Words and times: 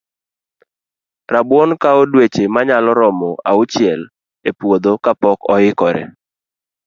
Rabuon 1.33 1.71
kawo 1.81 2.01
dueche 2.11 2.43
manyalo 2.53 2.91
romo 2.99 3.29
auchiel 3.49 4.01
e 4.49 4.51
puodho 4.57 4.91
ka 5.03 5.11
pok 5.21 5.39
oikore 5.55 6.03